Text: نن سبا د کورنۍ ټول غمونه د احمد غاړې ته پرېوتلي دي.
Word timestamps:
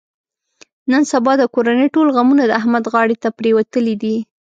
نن 0.91 1.03
سبا 1.11 1.33
د 1.37 1.43
کورنۍ 1.55 1.87
ټول 1.95 2.07
غمونه 2.15 2.43
د 2.47 2.51
احمد 2.59 2.83
غاړې 2.93 3.15
ته 3.23 3.29
پرېوتلي 3.37 3.95
دي. 4.03 4.15